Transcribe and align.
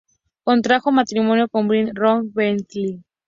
Contrajo 0.43 0.91
matrimonio 0.91 1.47
con 1.47 1.69
William 1.69 1.93
Roy 1.95 2.27
Bentley. 2.33 3.03